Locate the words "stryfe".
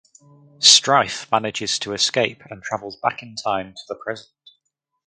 0.57-1.31